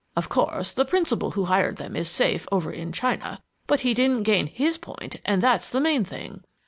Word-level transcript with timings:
Of 0.15 0.29
course, 0.29 0.73
the 0.73 0.83
principal 0.83 1.29
who 1.29 1.45
hired 1.45 1.75
them 1.77 1.95
is 1.95 2.09
safe, 2.09 2.47
over 2.51 2.71
in 2.71 2.91
China, 2.91 3.39
but 3.67 3.81
he 3.81 3.93
didn't 3.93 4.23
gain 4.23 4.47
his 4.47 4.79
point, 4.79 5.17
and 5.25 5.43
that's 5.43 5.69
the 5.69 5.79
main 5.79 6.03
thing! 6.03 6.41